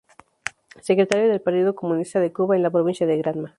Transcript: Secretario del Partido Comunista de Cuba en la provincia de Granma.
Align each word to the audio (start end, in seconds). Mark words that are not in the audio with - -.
Secretario 0.81 1.29
del 1.29 1.41
Partido 1.41 1.75
Comunista 1.75 2.19
de 2.19 2.33
Cuba 2.33 2.55
en 2.55 2.63
la 2.63 2.71
provincia 2.71 3.05
de 3.05 3.17
Granma. 3.19 3.49